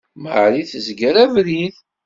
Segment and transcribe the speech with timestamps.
[0.23, 1.75] Marie tezger abrid.